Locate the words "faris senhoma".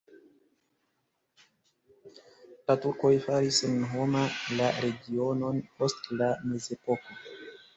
3.27-4.25